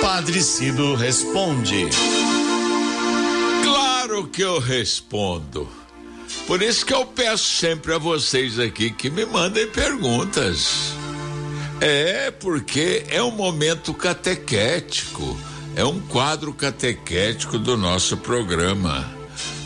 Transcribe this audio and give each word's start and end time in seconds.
Padre 0.00 0.40
Cido 0.42 0.94
responde. 0.94 1.86
Claro 3.62 4.26
que 4.28 4.42
eu 4.42 4.58
respondo. 4.58 5.68
Por 6.46 6.62
isso 6.62 6.86
que 6.86 6.94
eu 6.94 7.04
peço 7.04 7.44
sempre 7.44 7.92
a 7.92 7.98
vocês 7.98 8.58
aqui 8.58 8.90
que 8.90 9.10
me 9.10 9.26
mandem 9.26 9.66
perguntas. 9.68 10.94
É, 11.80 12.30
porque 12.30 13.04
é 13.08 13.22
um 13.22 13.30
momento 13.30 13.92
catequético, 13.92 15.38
é 15.76 15.84
um 15.84 16.00
quadro 16.00 16.52
catequético 16.54 17.58
do 17.58 17.76
nosso 17.76 18.16
programa. 18.16 19.06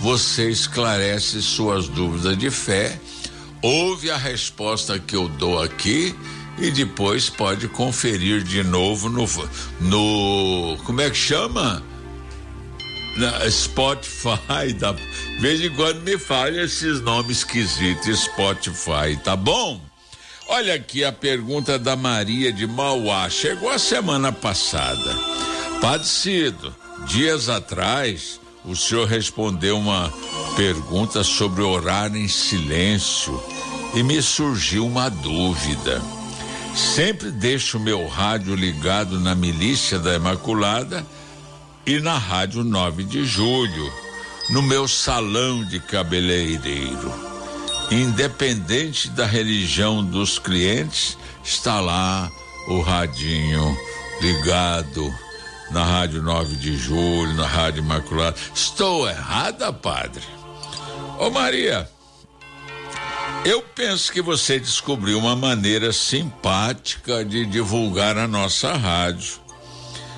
Você 0.00 0.50
esclarece 0.50 1.40
suas 1.42 1.88
dúvidas 1.88 2.36
de 2.36 2.50
fé, 2.50 2.98
ouve 3.62 4.10
a 4.10 4.16
resposta 4.16 4.98
que 4.98 5.14
eu 5.14 5.28
dou 5.28 5.62
aqui 5.62 6.14
e 6.58 6.70
depois 6.70 7.28
pode 7.28 7.68
conferir 7.68 8.42
de 8.42 8.62
novo 8.62 9.08
no 9.08 9.26
no 9.80 10.76
como 10.84 11.00
é 11.00 11.10
que 11.10 11.16
chama? 11.16 11.82
Na 13.16 13.50
Spotify, 13.50 14.72
da 14.76 14.92
de 14.92 15.40
vez 15.40 15.60
em 15.60 15.70
quando 15.74 16.00
me 16.02 16.16
falha 16.16 16.62
esses 16.62 17.00
nomes 17.00 17.38
esquisitos, 17.38 18.20
Spotify, 18.20 19.16
tá 19.22 19.34
bom? 19.34 19.80
Olha 20.48 20.74
aqui 20.74 21.04
a 21.04 21.12
pergunta 21.12 21.78
da 21.78 21.96
Maria 21.96 22.52
de 22.52 22.66
Mauá, 22.66 23.28
chegou 23.30 23.70
a 23.70 23.78
semana 23.78 24.30
passada. 24.30 25.16
Padre 25.80 26.06
Cido, 26.06 26.74
dias 27.06 27.48
atrás, 27.48 28.40
o 28.64 28.76
senhor 28.76 29.08
respondeu 29.08 29.78
uma 29.78 30.12
pergunta 30.56 31.24
sobre 31.24 31.62
orar 31.62 32.14
em 32.14 32.28
silêncio 32.28 33.42
e 33.94 34.02
me 34.02 34.22
surgiu 34.22 34.86
uma 34.86 35.08
dúvida. 35.08 36.00
Sempre 36.74 37.30
deixo 37.30 37.78
meu 37.78 38.06
rádio 38.08 38.54
ligado 38.54 39.20
na 39.20 39.32
Milícia 39.32 39.96
da 39.96 40.14
Imaculada 40.16 41.06
e 41.86 42.00
na 42.00 42.18
Rádio 42.18 42.64
9 42.64 43.04
de 43.04 43.24
Julho, 43.24 43.92
no 44.50 44.60
meu 44.60 44.88
salão 44.88 45.64
de 45.64 45.78
cabeleireiro. 45.78 47.12
Independente 47.92 49.08
da 49.10 49.24
religião 49.24 50.04
dos 50.04 50.38
clientes, 50.40 51.16
está 51.44 51.80
lá 51.80 52.28
o 52.66 52.80
radinho 52.80 53.76
ligado 54.20 55.14
na 55.70 55.84
Rádio 55.84 56.22
9 56.22 56.56
de 56.56 56.76
Julho, 56.76 57.34
na 57.34 57.46
Rádio 57.46 57.84
Imaculada. 57.84 58.36
Estou 58.52 59.08
errada, 59.08 59.72
padre? 59.72 60.24
Ô 61.20 61.30
Maria, 61.30 61.88
eu 63.44 63.60
penso 63.60 64.10
que 64.10 64.22
você 64.22 64.58
descobriu 64.58 65.18
uma 65.18 65.36
maneira 65.36 65.92
simpática 65.92 67.24
de 67.24 67.44
divulgar 67.44 68.16
a 68.16 68.26
nossa 68.26 68.72
rádio. 68.72 69.38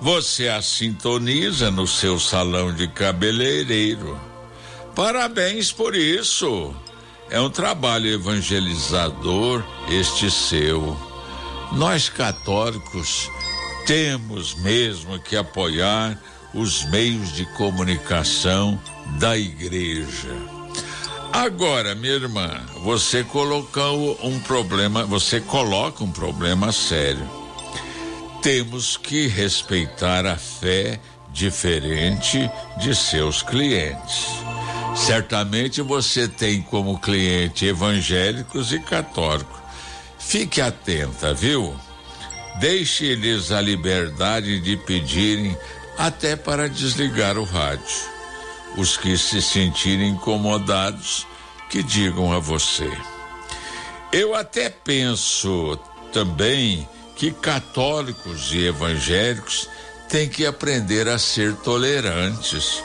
Você 0.00 0.48
a 0.48 0.62
sintoniza 0.62 1.70
no 1.70 1.86
seu 1.86 2.20
salão 2.20 2.72
de 2.72 2.86
cabeleireiro. 2.86 4.18
Parabéns 4.94 5.72
por 5.72 5.96
isso. 5.96 6.74
É 7.28 7.40
um 7.40 7.50
trabalho 7.50 8.06
evangelizador 8.06 9.64
este 9.90 10.30
seu. 10.30 10.96
Nós 11.72 12.08
católicos 12.08 13.28
temos 13.84 14.54
mesmo 14.54 15.18
que 15.18 15.36
apoiar 15.36 16.16
os 16.54 16.84
meios 16.84 17.32
de 17.32 17.44
comunicação 17.56 18.80
da 19.18 19.36
igreja. 19.36 20.57
Agora, 21.32 21.94
minha 21.94 22.14
irmã, 22.14 22.60
você 22.82 23.22
colocou 23.22 24.18
um 24.22 24.40
problema, 24.40 25.04
você 25.04 25.40
coloca 25.40 26.02
um 26.02 26.10
problema 26.10 26.72
sério. 26.72 27.28
Temos 28.42 28.96
que 28.96 29.26
respeitar 29.26 30.24
a 30.24 30.36
fé 30.36 30.98
diferente 31.30 32.50
de 32.78 32.94
seus 32.94 33.42
clientes. 33.42 34.26
Certamente 34.96 35.82
você 35.82 36.26
tem 36.26 36.62
como 36.62 36.98
cliente 36.98 37.66
evangélicos 37.66 38.72
e 38.72 38.80
católicos. 38.80 39.58
Fique 40.18 40.60
atenta, 40.60 41.34
viu? 41.34 41.76
Deixe-lhes 42.58 43.52
a 43.52 43.60
liberdade 43.60 44.60
de 44.60 44.76
pedirem 44.78 45.56
até 45.96 46.34
para 46.34 46.68
desligar 46.68 47.36
o 47.36 47.44
rádio 47.44 48.17
os 48.78 48.96
que 48.96 49.18
se 49.18 49.42
sentirem 49.42 50.10
incomodados, 50.10 51.26
que 51.68 51.82
digam 51.82 52.32
a 52.32 52.38
você. 52.38 52.90
Eu 54.12 54.34
até 54.34 54.70
penso 54.70 55.76
também 56.12 56.88
que 57.16 57.32
católicos 57.32 58.52
e 58.52 58.66
evangélicos 58.66 59.68
têm 60.08 60.28
que 60.28 60.46
aprender 60.46 61.08
a 61.08 61.18
ser 61.18 61.54
tolerantes 61.56 62.82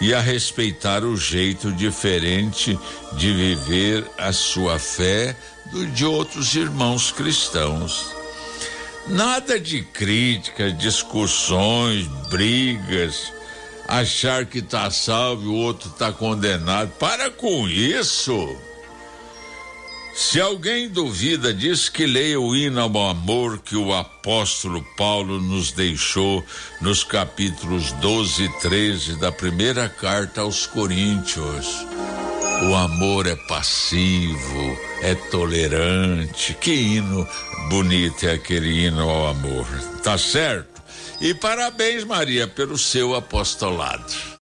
e 0.00 0.12
a 0.12 0.20
respeitar 0.20 1.04
o 1.04 1.16
jeito 1.16 1.72
diferente 1.72 2.78
de 3.12 3.32
viver 3.32 4.04
a 4.18 4.32
sua 4.32 4.78
fé 4.80 5.34
do 5.70 5.86
de 5.86 6.04
outros 6.04 6.54
irmãos 6.56 7.12
cristãos. 7.12 8.14
Nada 9.06 9.58
de 9.60 9.82
críticas, 9.82 10.76
discussões, 10.76 12.08
brigas, 12.28 13.32
achar 13.88 14.46
que 14.46 14.58
está 14.58 14.90
salvo 14.90 15.44
e 15.44 15.48
o 15.48 15.54
outro 15.54 15.88
está 15.88 16.12
condenado. 16.12 16.90
Para 16.98 17.30
com 17.30 17.68
isso. 17.68 18.56
Se 20.14 20.40
alguém 20.40 20.88
duvida, 20.88 21.52
diz 21.52 21.90
que 21.90 22.06
leia 22.06 22.40
o 22.40 22.56
hino 22.56 22.80
ao 22.80 23.10
amor 23.10 23.58
que 23.58 23.76
o 23.76 23.92
apóstolo 23.92 24.82
Paulo 24.96 25.38
nos 25.38 25.72
deixou 25.72 26.42
nos 26.80 27.04
capítulos 27.04 27.92
12 27.92 28.44
e 28.44 28.48
13 28.60 29.16
da 29.16 29.30
primeira 29.30 29.90
carta 29.90 30.40
aos 30.40 30.66
Coríntios. 30.66 31.86
O 32.70 32.74
amor 32.74 33.26
é 33.26 33.36
passivo, 33.46 34.78
é 35.02 35.14
tolerante. 35.14 36.54
Que 36.54 36.72
hino 36.72 37.28
bonito 37.68 38.24
é 38.24 38.32
aquele 38.32 38.86
hino 38.86 39.02
ao 39.02 39.28
amor, 39.28 39.66
tá 40.02 40.16
certo? 40.16 40.75
E 41.20 41.32
parabéns, 41.32 42.04
Maria, 42.04 42.46
pelo 42.46 42.76
seu 42.76 43.14
apostolado. 43.14 44.12